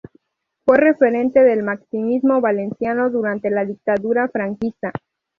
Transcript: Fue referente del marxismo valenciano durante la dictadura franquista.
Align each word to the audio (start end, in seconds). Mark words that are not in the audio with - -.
Fue 0.65 0.77
referente 0.77 1.43
del 1.43 1.61
marxismo 1.61 2.41
valenciano 2.41 3.11
durante 3.11 3.51
la 3.51 3.65
dictadura 3.65 4.27
franquista. 4.29 4.91